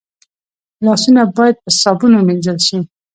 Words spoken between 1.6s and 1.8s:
په